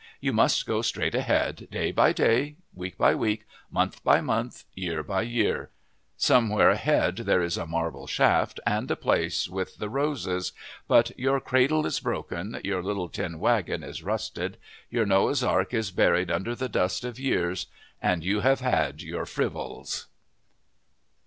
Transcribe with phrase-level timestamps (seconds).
[0.19, 5.03] You must go straight ahead, day by day, week by week, month by month, year
[5.03, 5.69] by year!
[6.17, 10.53] Somewhere ahead there is a marble shaft, and a place with the roses;
[10.87, 14.57] but your cradle is broken, your little tin wagon is rusted,
[14.89, 17.67] your Noah's Ark is buried under the dust of years
[18.01, 20.07] and you have had your frivols!